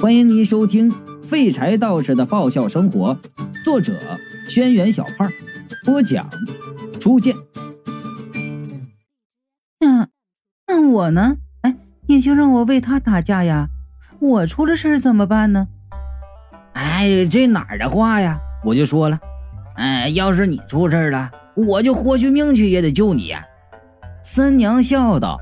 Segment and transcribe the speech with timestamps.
[0.00, 0.90] 欢迎您收听
[1.22, 3.14] 《废柴道士的爆笑生活》，
[3.62, 3.92] 作者：
[4.48, 5.30] 轩辕小胖，
[5.84, 6.26] 播讲：
[6.98, 7.36] 初见。
[9.78, 10.08] 那
[10.66, 11.36] 那我呢？
[11.60, 11.76] 哎，
[12.06, 13.68] 你就让我为他打架呀？
[14.20, 15.68] 我出了事怎么办呢？
[16.72, 18.40] 哎，这哪儿的话呀？
[18.64, 19.20] 我就说了，
[19.76, 23.44] 哎，要是你出事了，我就豁去命去也得救你呀。
[24.22, 25.38] 三娘笑道。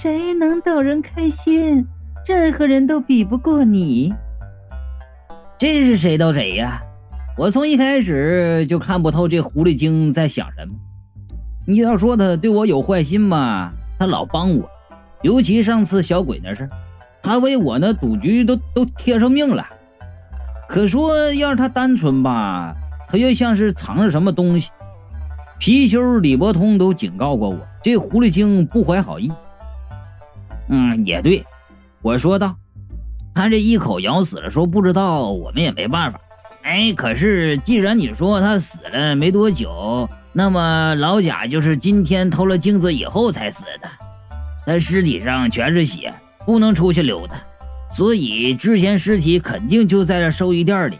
[0.00, 1.84] 谁能逗人开心，
[2.24, 4.14] 任何人都比不过你。
[5.58, 6.80] 这是谁逗谁呀？
[7.36, 10.72] 我从一开始就看不透这狐狸精在想什么。
[11.66, 14.70] 你要说他对我有坏心吧，他老帮我，
[15.22, 16.68] 尤其上次小鬼那事
[17.20, 19.66] 他为我那赌局都都贴上命了。
[20.68, 22.72] 可说要是他单纯吧，
[23.08, 24.70] 他又像是藏着什么东西。
[25.58, 29.28] 貔貅李伯通都警告过我，这狐狸精不怀好意。
[30.68, 31.44] 嗯，也对，
[32.02, 32.54] 我说道，
[33.34, 36.20] 他这一口咬死了，说不知道，我们也没办法。
[36.62, 43.88] 哎，可是既然你说他死了没多久，那么老贾就是今天偷了镜子以后才死的，
[44.66, 46.12] 他尸体上全是血，
[46.44, 47.36] 不能出去溜达，
[47.90, 50.98] 所以之前尸体肯定就在这寿衣店里。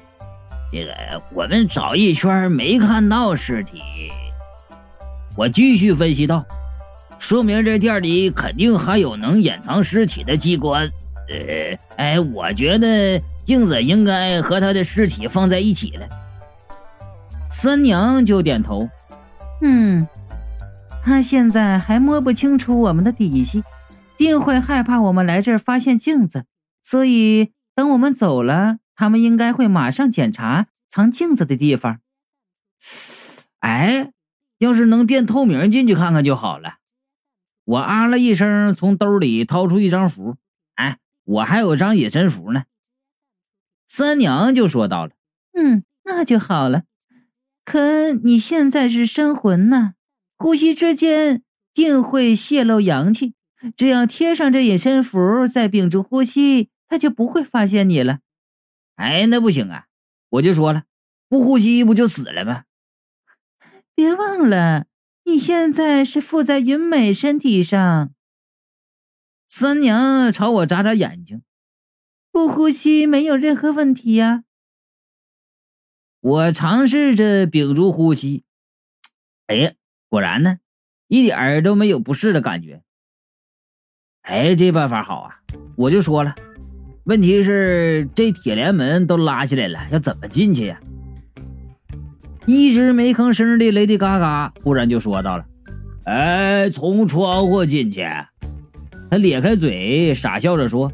[0.73, 0.93] 这个
[1.35, 3.83] 我们找一圈没看到尸体，
[5.37, 6.45] 我继续分析道。
[7.19, 10.91] 说明这店里肯定还有能掩藏尸体的机关。
[11.29, 16.09] 呃，哎，我觉得镜子应该和他的尸体放在一起了。
[17.51, 18.89] 三娘就点头，
[19.61, 20.07] 嗯，
[21.05, 23.63] 他现在还摸不清楚我们的底细，
[24.17, 26.45] 定会害怕我们来这儿发现镜子，
[26.83, 31.99] 所以等我们走了，他们应该会马上检查藏镜子的地方。
[33.59, 34.13] 哎，
[34.59, 36.78] 要是能变透明进去看看就好了。
[37.69, 40.39] 我啊了一声，从兜里掏出一张符。
[40.77, 42.65] 哎，我还有张隐身符呢。
[43.87, 45.13] 三娘就说到了
[45.53, 46.85] ：“嗯，那就好了。
[47.67, 49.93] 可你现在是生魂呢，
[50.39, 51.43] 呼吸之间
[51.75, 53.35] 定会泄露阳气。
[53.77, 58.21] 只要贴上这隐身符，再屏住呼吸，他就不会发现你了。”
[58.97, 59.89] 哎，那不行啊！
[60.31, 60.85] 我就说了，
[61.29, 62.65] 不呼吸不就死了吗？
[63.95, 64.87] 别忘了。
[65.29, 68.15] 你现在是附在云美身体上。
[69.47, 71.43] 三娘朝我眨眨眼睛，
[72.33, 74.45] 不呼吸没有任何问题呀。
[76.21, 78.45] 我尝试着屏住呼吸，
[79.49, 79.73] 哎呀，
[80.09, 80.61] 果然呢，
[81.09, 82.83] 一点儿都没有不适的感觉。
[84.23, 85.43] 哎，这办法好啊！
[85.77, 86.35] 我就说了，
[87.05, 90.81] 问题是这铁帘门都拉起来了，要怎么进去呀？
[92.49, 95.45] 一直没吭声的雷迪嘎嘎忽然就说到了
[96.05, 98.07] ：“哎，从窗户进去。”
[99.11, 100.91] 他咧开嘴傻笑着说：“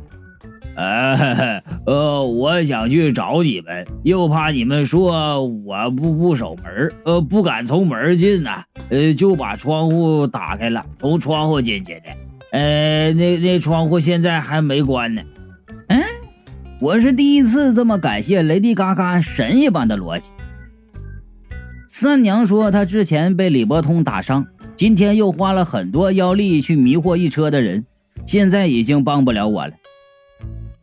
[0.74, 12.02] 呃，呃，我想去找你们，又怕你们说我不不守门，呃，不敢从门进呐，呃，就把窗户打开了，从窗户进去的。
[12.50, 15.22] 呃，那那窗户现在还没关呢。
[15.86, 16.02] 嗯，
[16.80, 20.30] 我是第一次这么感谢雷迪嘎嘎神一般的逻辑。”
[21.96, 27.86] 三娘说：“她之前被李伯通打伤，今天又花了很多妖力去迷惑一车的人，
[28.26, 29.74] 现在已经帮不了我了。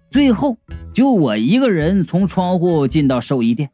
[0.10, 0.58] 最后
[0.94, 3.72] 就我一个人从窗户进到兽医店。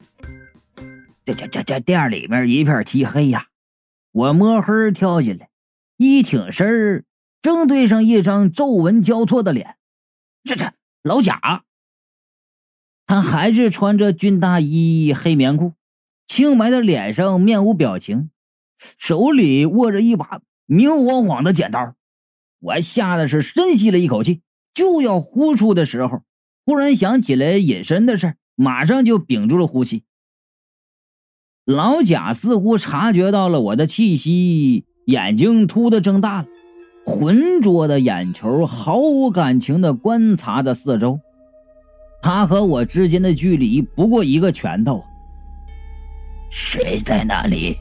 [1.23, 3.45] 这这这这店里面一片漆黑呀！
[4.13, 5.49] 我摸黑跳进来，
[5.97, 7.03] 一挺身儿，
[7.39, 9.75] 正对上一张皱纹交错的脸。
[10.43, 11.61] 这这老贾，
[13.05, 15.73] 他还是穿着军大衣、黑棉裤。”
[16.37, 18.29] 清白的脸上面无表情，
[18.99, 21.95] 手里握着一把明晃晃的剪刀。
[22.59, 26.21] 我吓得是深吸了一口气，就要呼出的时候，
[26.63, 30.03] 忽然想起来隐身的事马上就屏住了呼吸。
[31.65, 36.47] 老贾似乎察觉到了我的气息，眼睛突的睁大了，
[37.03, 41.19] 浑浊的眼球毫无感情的观察着四周。
[42.21, 45.03] 他和我之间的距离不过一个拳头。
[46.49, 47.77] 谁在那里？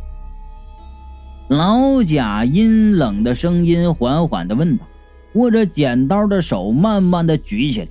[1.48, 4.84] 老贾阴冷的声音缓缓的问道，
[5.34, 7.88] 握着剪刀的手慢慢的举起来。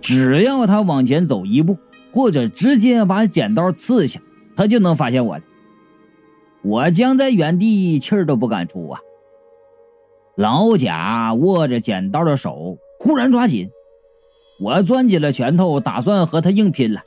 [0.00, 1.76] 只要他往前走一步，
[2.12, 4.18] 或者直接把剪刀刺下，
[4.56, 5.38] 他就能发现我
[6.62, 9.00] 我将在原地气儿都不敢出啊！
[10.36, 13.68] 老贾握着剪刀的手忽然抓紧，
[14.58, 17.02] 我攥紧了拳头，打算和他硬拼了。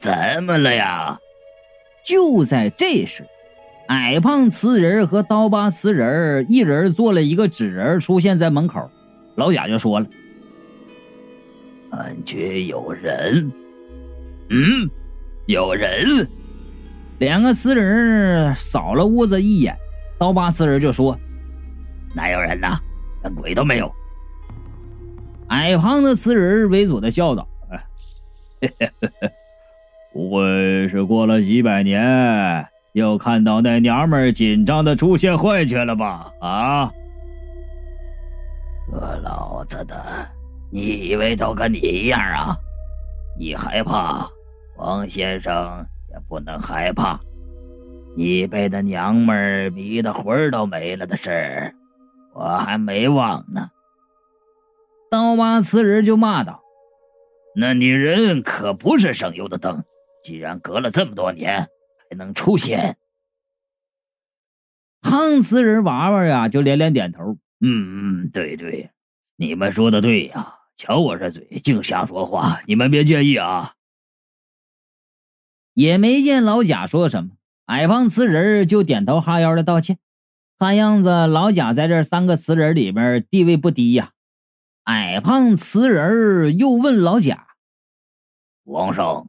[0.00, 1.18] 怎么了呀？
[2.04, 3.24] 就在这时，
[3.88, 8.90] 矮胖瓷人和刀疤瓷人一人做了一个纸人出现在门口，
[9.36, 10.06] 老贾就说了
[11.90, 13.50] ：“感觉有人，
[14.50, 14.88] 嗯，
[15.46, 16.28] 有人。”
[17.20, 19.74] 两个瓷人扫了屋子一眼，
[20.18, 21.18] 刀疤瓷人就说
[22.14, 22.78] ：“哪有人呐？
[23.22, 23.90] 连鬼都没有。”
[25.48, 27.48] 矮胖的瓷人猥琐的笑道
[30.14, 36.30] ：“不会是过了几百年，又看到那娘们紧张的出现幻觉了吧？
[36.40, 36.92] 啊！
[38.88, 40.00] 这老子的，
[40.70, 42.56] 你以为都跟你一样啊？
[43.36, 44.28] 你害怕，
[44.76, 47.18] 王先生也不能害怕。
[48.16, 51.74] 你被那娘们迷得魂儿都没了的事儿，
[52.34, 53.68] 我还没忘呢。”
[55.10, 56.60] 刀疤刺人就骂道
[57.56, 59.82] ：“那女人可不是省油的灯，
[60.24, 61.68] 既然隔了这么多年
[62.10, 62.96] 还能出现。”
[65.00, 68.90] 胖瓷人娃娃呀，就连连点头：“嗯嗯，对对，
[69.36, 70.58] 你们说的对呀。
[70.76, 73.74] 瞧我这嘴，净瞎说话，你们别介意啊。”
[75.74, 77.36] 也没见老贾说什么，
[77.66, 79.98] 矮胖瓷人就点头哈腰的道歉。
[80.56, 84.12] 看样子老贾在这三个瓷人里面地位不低呀。
[84.84, 87.48] 矮胖瓷人又问老贾
[88.64, 89.28] ：“王生，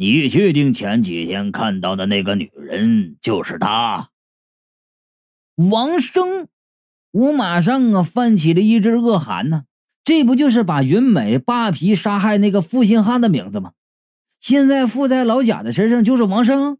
[0.00, 4.10] 你确定前几天看到的那个女人就是她？”
[5.70, 6.46] 王生，
[7.10, 9.64] 我马上啊泛起了一阵恶寒呢！
[10.04, 13.72] 这不就是把云美扒皮杀害那个负心汉的名字吗？
[14.38, 16.78] 现在附在老贾的身上就是王生。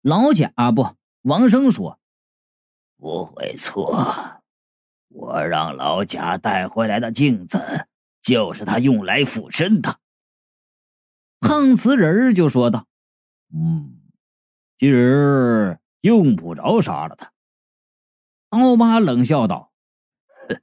[0.00, 2.00] 老贾啊不，王生说
[2.96, 4.40] ：“不会错。”
[5.12, 7.60] 我让老贾带回来的镜子，
[8.22, 9.99] 就是他用来附身的。
[11.40, 12.86] 胖瓷人就说道
[13.52, 14.00] ：“嗯，
[14.78, 17.32] 其实用不着杀了他。”
[18.50, 19.72] 奥巴冷笑道
[20.48, 20.60] ：“哼，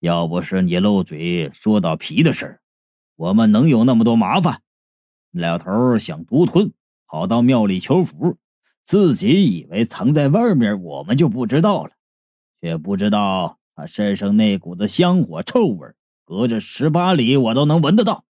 [0.00, 2.60] 要不是你漏嘴说到皮的事
[3.16, 4.62] 我们能有那么多麻烦？
[5.32, 6.72] 老头想独吞，
[7.06, 8.36] 跑到庙里求福，
[8.82, 11.92] 自己以为藏在外面，我们就不知道了，
[12.60, 15.86] 却不知道。”他身上那股子香火臭味，
[16.24, 18.24] 隔着十八里我都能闻得到。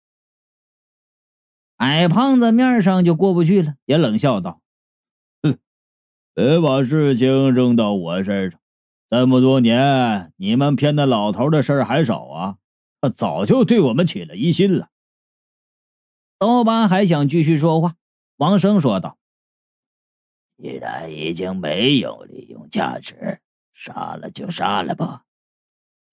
[1.83, 4.63] 矮胖子面上就过不去了，也冷笑道
[5.43, 5.59] ：“哼，
[6.33, 8.61] 别把事情扔到我身上。
[9.11, 12.59] 这么多年，你们骗那老头的事儿还少啊？
[13.01, 14.91] 他早就对我们起了疑心了。”
[16.39, 17.97] 刀疤还想继续说话，
[18.37, 19.19] 王生说道
[20.63, 23.41] ：“既然已经没有利用价值，
[23.75, 25.25] 杀了就杀了吧。”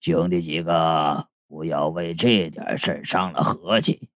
[0.02, 4.08] 兄弟几个，不要为这点事伤了和气。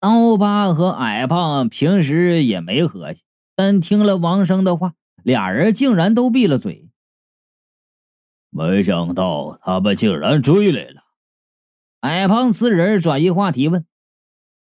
[0.00, 3.22] 刀疤和矮胖平时也没和气，
[3.56, 6.88] 但听了王生的话，俩人竟然都闭了嘴。
[8.50, 11.02] 没想到他们竟然追来了。
[12.00, 13.84] 矮胖四人转移话题问：“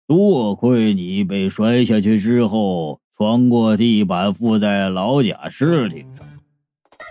[0.08, 6.26] 多亏你被摔下去之后，穿过地板，附在老贾尸体上。”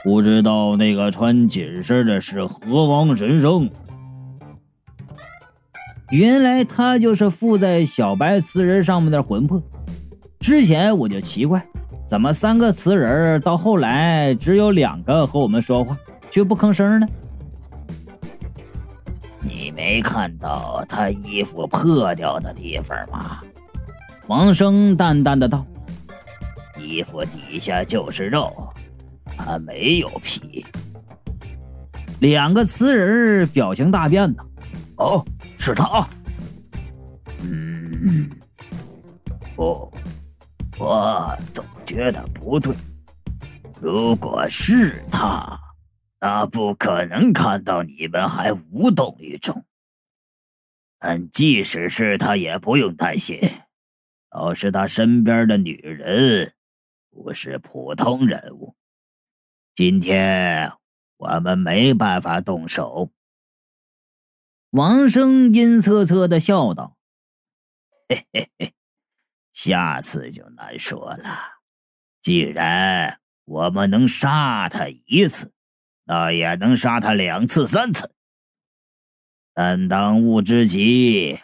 [0.03, 3.69] 不知道那个穿紧身的是何方神圣？
[6.11, 9.61] 原来他就是附在小白瓷人上面的魂魄。
[10.39, 11.65] 之前我就奇怪，
[12.07, 15.97] 怎么三个瓷人到后来只有两个和我们说话，
[16.29, 17.07] 却不吭声呢？
[19.41, 23.41] 你没看到他衣服破掉的地方吗？
[24.27, 25.65] 王生淡淡的道
[26.79, 28.51] ：“衣服底下就是肉。”
[29.37, 30.65] 他没有皮，
[32.19, 34.43] 两个瓷人表情大变呢。
[34.97, 35.25] 哦，
[35.65, 36.07] 是他。
[37.39, 38.29] 嗯，
[39.55, 39.91] 不，
[40.77, 42.75] 我总觉得不对。
[43.81, 45.59] 如果是他，
[46.19, 49.65] 那不可能看到你们还无动于衷。
[50.99, 53.39] 但即使是他，也不用担心，
[54.29, 56.53] 都是他身边的女人，
[57.09, 58.75] 不是普通人物。
[59.73, 60.71] 今天
[61.17, 63.09] 我们没办法动手。
[64.75, 66.97] 王生阴恻恻的笑道
[68.09, 68.73] ：“嘿嘿嘿，
[69.53, 71.29] 下次就难说了。
[72.21, 75.53] 既然我们能杀他一次，
[76.03, 78.11] 那也能杀他两次、三次。
[79.53, 81.39] 但当务之急，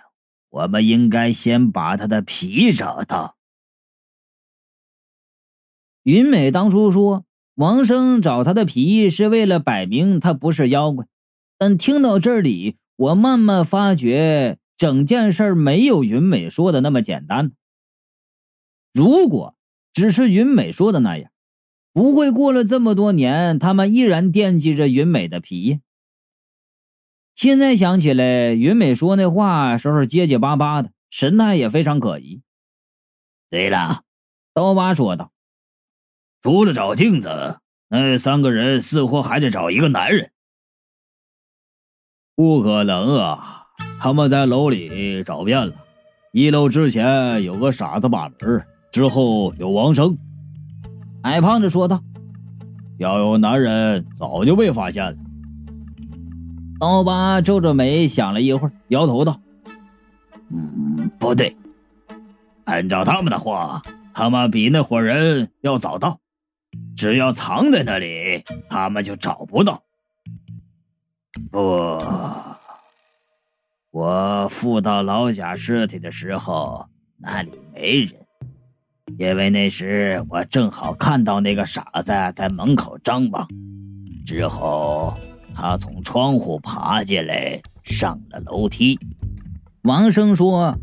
[0.49, 3.37] 我们应该先把他的皮找到。”
[6.03, 7.25] 云美当初说。
[7.55, 11.05] 王生找他的皮是为了摆明他不是妖怪，
[11.57, 17.53] 但听到这里，我慢慢发觉整件事没有云美说的那么简单。
[18.93, 19.55] 如果
[19.91, 21.31] 只是云美说的那样，
[21.93, 25.79] 不会过了这么多年，他们依然惦记着云美的皮。
[27.33, 32.43] 现在想起来，云美说那话时候结结巴巴的，神态也非常可疑。
[33.49, 34.03] 对了，
[34.53, 35.31] 刀疤说道
[36.43, 40.31] ：“除了找镜子，那三个人似乎还在找一个男人。
[42.41, 43.67] 不可能啊！
[43.99, 45.73] 他们在楼里找遍了，
[46.31, 50.17] 一楼之前有个傻子把门，之后有王生。”
[51.21, 52.01] 矮胖子说道
[52.97, 55.15] ：“要有男人，早就被发现了。”
[56.81, 59.39] 刀疤皱着眉想了一会儿，摇头道
[60.49, 61.55] ：“嗯，不对。
[62.63, 63.83] 按照他们的话，
[64.15, 66.17] 他们比那伙人要早到。
[66.95, 69.83] 只要藏在那里，他们就找不到。
[71.49, 71.59] 不，
[73.91, 76.85] 我附到老贾尸体的时候，
[77.17, 78.13] 那里没人，
[79.19, 83.47] 因为那时我正好看到那个傻子在门口张望。
[84.25, 85.13] 之后。”
[85.53, 88.97] 他从窗户爬进来，上了楼梯。
[89.81, 90.73] 王生说：“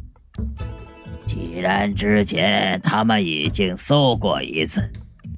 [1.27, 4.87] 既然之前他们已经搜过一次，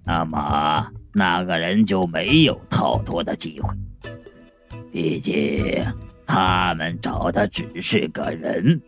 [0.04, 0.84] 那么
[1.14, 3.72] 那个人就没有逃脱的机会。
[4.90, 5.86] 毕竟
[6.32, 8.80] 他们找的只是个人，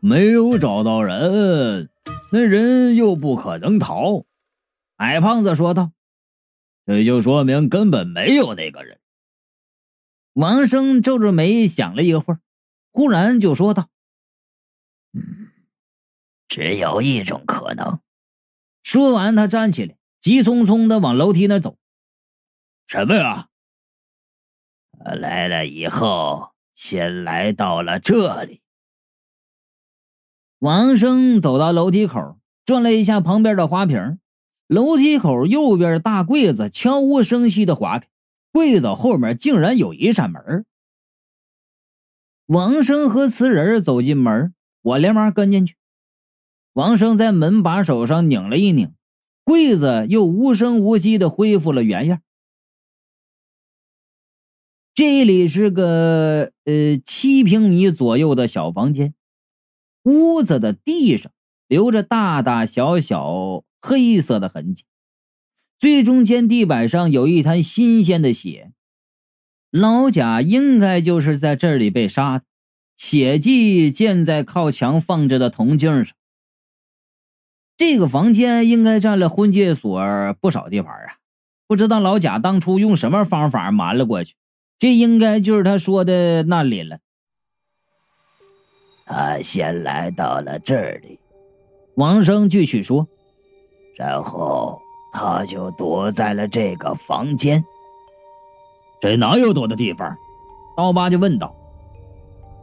[0.00, 1.88] 没有找到人，
[2.30, 4.26] 那人又不可能逃。”
[5.00, 5.92] 矮胖子说道。
[6.84, 9.00] 这就说明根本没有那个人。
[10.34, 12.40] 王生皱着眉想了一会儿，
[12.92, 13.88] 忽然就说道
[15.16, 15.52] ：“嗯，
[16.48, 17.98] 只有一种可能。”
[18.84, 21.78] 说完，他站起来，急匆匆的往楼梯那走。
[22.86, 23.48] 什么呀？
[25.04, 28.60] 来了以后，先来到了这里。
[30.58, 34.18] 王生走到楼梯口，转了一下旁边的花瓶。
[34.68, 38.08] 楼梯口右边大柜子悄无声息的划开，
[38.52, 40.64] 柜子后面竟然有一扇门。
[42.46, 45.76] 王生和瓷人走进门，我连忙跟进去。
[46.74, 48.94] 王生在门把手上拧了一拧，
[49.44, 52.22] 柜子又无声无息的恢复了原样。
[54.94, 59.14] 这里是个呃七平米左右的小房间，
[60.04, 61.32] 屋子的地上
[61.68, 63.64] 留着大大小小。
[63.84, 64.84] 黑色的痕迹，
[65.76, 68.70] 最中间地板上有一滩新鲜的血，
[69.72, 72.44] 老贾应该就是在这里被杀的，
[72.96, 76.14] 血迹溅在靠墙放着的铜镜上。
[77.76, 80.00] 这个房间应该占了婚介所
[80.40, 81.18] 不少地盘啊，
[81.66, 84.36] 不知道老贾当初用什么方法瞒了过去，
[84.82, 86.98] 这应该就是他说的那里了。
[89.06, 91.20] 他先来到了这里，
[91.94, 93.06] 王生继续说。
[93.96, 94.80] 然后
[95.12, 97.62] 他就躲在了这个房间。
[99.00, 100.16] 这哪有躲的地方？
[100.76, 101.54] 刀疤就问道。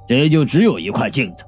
[0.06, 1.46] 这就只有一块镜子。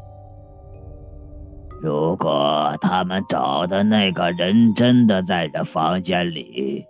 [1.81, 6.85] 如果他们找的那个人真的在这房间里，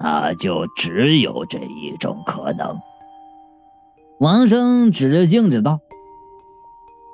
[0.00, 2.76] 那就只有这一种可能。
[4.20, 5.80] 王生指着镜子道：“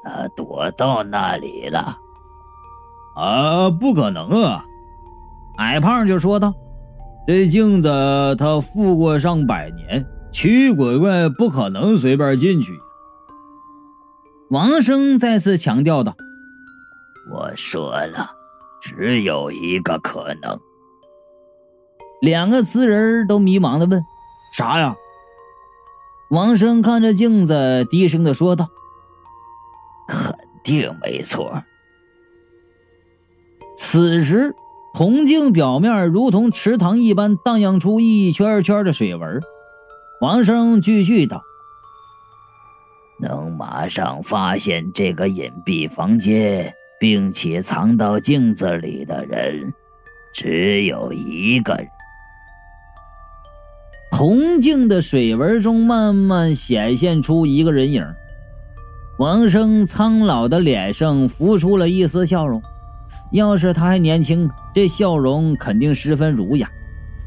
[0.03, 1.99] 他躲到那里了。”
[3.15, 4.65] 啊，不可能啊！
[5.59, 6.53] 矮胖就说道
[7.27, 7.89] ：“这镜子
[8.37, 12.73] 他富过上百年，驱鬼怪不可能随便进去。”
[14.51, 16.15] 王生再次强调道
[17.33, 18.33] ：“我说了，
[18.83, 20.59] 只有一个可能。”
[22.21, 24.03] 两个词人都迷茫的问
[24.53, 24.97] ：“啥呀？”
[26.30, 28.68] 王生看着镜子，低声的说道
[30.09, 31.62] ：“肯定没错。”
[33.76, 34.54] 此时。
[34.95, 39.42] 铜镜表面如同池塘一般荡漾出一圈圈的水纹。
[40.23, 41.42] 王生继续道
[43.21, 49.75] ：“能马上发现这个隐蔽房间，并且藏到镜子里的人，
[50.33, 51.87] 只有一个人。”
[54.17, 58.03] 铜镜的水纹中慢慢显现出一个人影。
[59.19, 62.63] 王生苍老的脸上浮出了一丝笑容。
[63.31, 66.67] 要是他还年轻，这笑容肯定十分儒雅；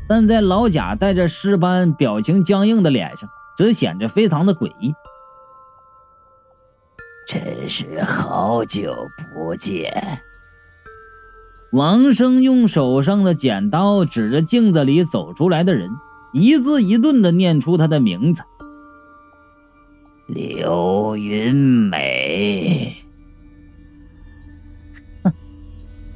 [0.07, 4.91] 但在老贾带着尸斑、表情僵硬的脸上，则显得非常的诡异。
[7.27, 8.95] 真是好久
[9.35, 9.93] 不见！
[11.71, 15.87] 王生用手上的剪刀指着镜子里走出来的人，
[16.33, 18.43] 一字一顿的念出他的名字：
[20.27, 22.95] 刘云美。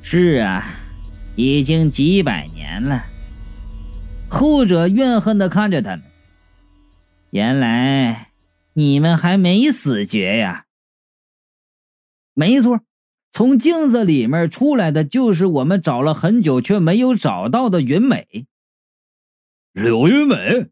[0.02, 0.66] 是啊，
[1.36, 3.04] 已经几百年了。
[4.30, 6.04] 后者怨恨的看着他们。
[7.32, 8.30] 原来
[8.74, 10.66] 你们还没死绝呀？
[12.36, 12.82] 没错，
[13.32, 18.46] 从镜子里面出来的就是我们找了很久却没有找到的云美。
[19.74, 20.70] 柳云美，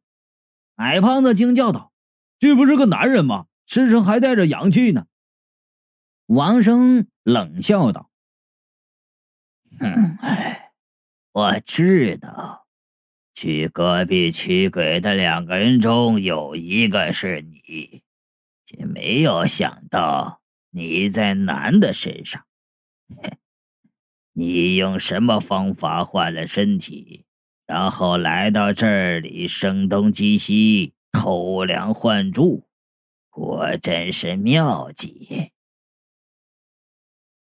[0.75, 1.91] 矮胖子惊叫道
[2.39, 3.47] ：“这不是个男人吗？
[3.65, 5.07] 身上还带着阳气呢。”
[6.27, 8.11] 王生冷笑道
[9.79, 10.17] ：“哼，
[11.31, 12.67] 我知道，
[13.33, 18.03] 去隔壁驱鬼的两个人中有一个是你，
[18.65, 22.45] 却没有想到你在男的身上。
[24.33, 27.25] 你用什么方法换了身体，
[27.71, 32.65] 然后来到这里声东击西、偷梁换柱，
[33.29, 35.53] 果真是妙计。”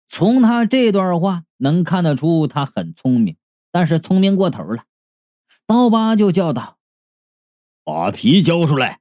[0.09, 3.37] 从他这段话能看得出他很聪明，
[3.69, 4.85] 但是聪明过头了。
[5.67, 6.79] 刀疤就叫道
[7.85, 8.99] ：“把皮交出来！”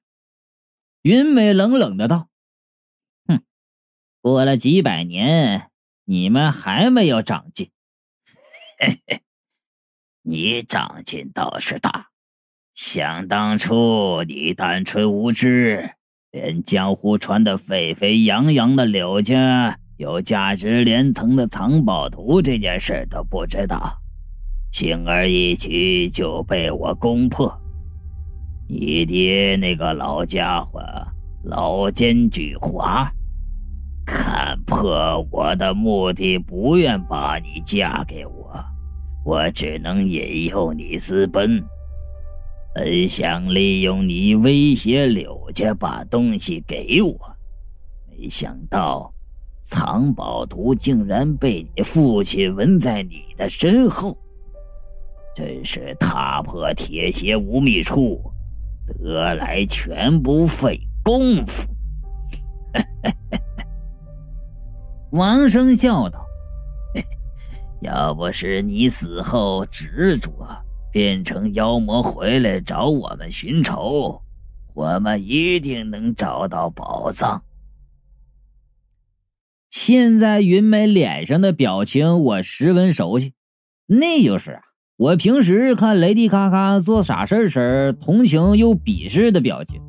[1.01, 2.29] 云美冷冷的道
[3.27, 3.43] ：“哼，
[4.21, 5.71] 过了几百年，
[6.05, 7.71] 你们还没有长进。
[8.79, 9.23] 嘿嘿，
[10.29, 12.09] 你长进倒是大。
[12.75, 15.91] 想当初你单纯无知，
[16.33, 23.97] 连江湖传的沸沸扬扬的柳家。”有价值连城的藏宝图这件事都不知道，
[24.71, 27.51] 轻而易举就被我攻破。
[28.69, 30.83] 你爹那个老家伙
[31.45, 33.09] 老奸巨猾，
[34.05, 38.36] 看破我的目的，不愿把你嫁给我，
[39.27, 41.61] 我只能引诱你私奔。
[42.73, 47.37] 本想利用你威胁柳家把东西给我，
[48.09, 49.13] 没想到。
[49.63, 54.17] 藏宝图竟然被你父亲纹在你的身后，
[55.35, 58.23] 真是踏破铁鞋无觅处，
[58.87, 61.69] 得来全不费功夫。
[65.11, 66.25] 王生笑道
[67.81, 70.31] ：“要不是你死后执着
[70.93, 74.23] 变成妖魔回来找我们寻仇，
[74.75, 77.43] 我们一定能找到宝藏。”
[79.71, 83.35] 现在云美脸上的表情我十分熟悉，
[83.87, 84.63] 那就是啊，
[84.97, 89.81] 我平时看雷迪卡卡做傻事时同情又鄙视的表情。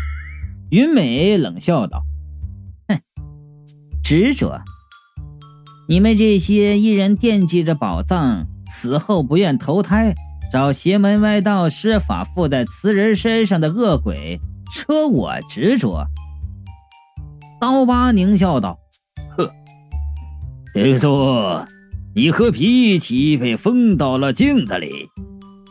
[0.70, 2.04] 云美冷笑道
[2.88, 3.00] ：“哼，
[4.02, 4.60] 执着！
[5.86, 10.14] 你们这些一人惦记着宝藏，死后不愿投胎，
[10.50, 14.40] 找邪门歪道施法附在瓷人身上的恶鬼，
[14.72, 16.06] 说我执着。”
[17.60, 18.78] 刀疤狞笑道。
[19.36, 19.50] 呵
[20.72, 21.66] 听说
[22.14, 25.08] 你和皮一起被封到了镜子里，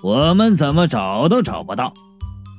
[0.04, 1.91] 我们怎么找都找不到。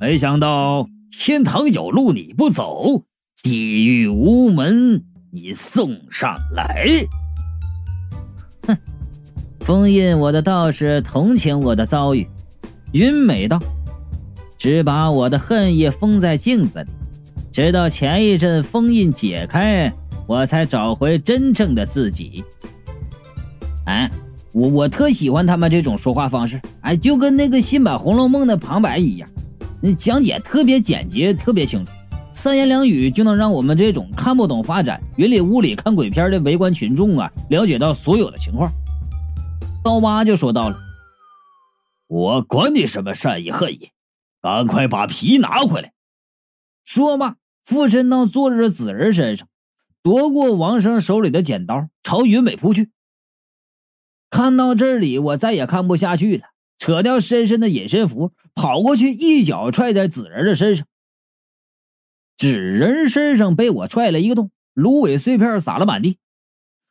[0.01, 3.05] 没想到天堂有路你不走，
[3.45, 6.89] 地狱无门你送上来。
[9.65, 12.29] 封印我的道士同情我的遭遇。
[12.93, 13.59] 云美道
[14.59, 16.91] ：“只把我的恨意封在镜子里，
[17.51, 19.91] 直到前一阵封印解开。”
[20.27, 22.43] 我才找回真正的自己。
[23.85, 24.11] 哎，
[24.53, 29.29] 我我特喜欢他们这种说话方式，哎，就跟那个新版《红楼梦》的旁白一样，
[29.83, 31.93] 那讲解特别简洁，特别清楚，
[32.33, 38.73] 三言两语就能让我们这种看不懂发展、云里雾里看鬼片的围观群众啊，了解到所有的情况。
[39.85, 40.81] 刀疤就说到了
[42.09, 43.91] ：“我管你什么善意恨意，
[44.41, 45.93] 赶快把皮拿回来。”
[46.87, 49.47] 说罢，附身到坐着的纸人身上。
[50.03, 52.91] 夺过王生手里的剪刀，朝云美扑去。
[54.31, 56.45] 看到这里，我再也看不下去了，
[56.79, 60.87] 扯掉深深的隐身符，跑过去一脚踹在纸人的身上。
[62.39, 66.19] 纸人身上被我踹了一个洞，芦苇碎片撒了满地。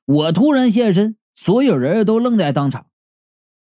[0.05, 2.87] 我突然现身，所有人都愣在当场。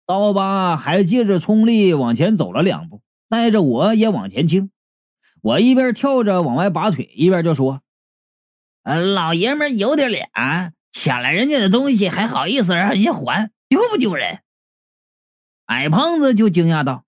[0.07, 4.71] 刀疤还借着冲力往前走了两步，带着我也往前倾。
[5.41, 7.81] 我一边跳着往外拔腿，一边就说。
[8.83, 10.31] 呃老爷们有点脸，
[10.93, 14.43] 抢了人家的东西还好意思让人家还，丢不丢人？
[15.67, 17.07] 矮胖子就惊讶道：“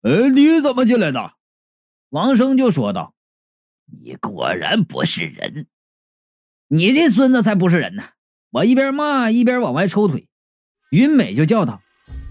[0.00, 1.34] 呃，你怎么进来的？”
[2.08, 3.14] 王生就说道
[4.02, 5.66] ：“你果然不是人，
[6.68, 8.02] 你这孙子才不是人呢！”
[8.52, 10.26] 我一边骂一边往外抽腿，
[10.90, 11.80] 云美就叫道：“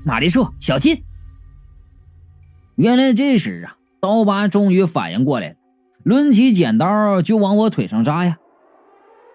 [0.05, 1.03] 玛丽树，小心！”
[2.75, 5.55] 原来这时啊，刀疤终于反应过来了，
[6.03, 8.37] 抡起剪刀就往我腿上扎呀。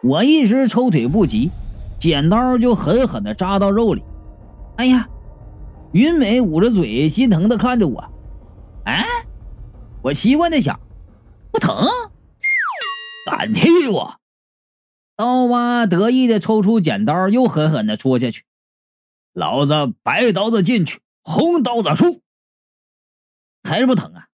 [0.03, 1.51] 我一时抽腿不及，
[1.99, 4.03] 剪刀就狠狠地扎到肉里。
[4.77, 5.09] 哎呀！
[5.93, 8.05] 云美捂着嘴，心疼地看着我。
[8.85, 9.07] 哎，
[10.03, 10.79] 我奇怪地想，
[11.51, 11.87] 不疼？
[13.31, 14.15] 敢踢我！
[15.17, 18.45] 刀疤得意的抽出剪刀，又狠狠的戳下去。
[19.33, 19.73] 老子
[20.03, 22.23] 白刀子进去，红刀子出，
[23.63, 24.29] 还是不疼啊？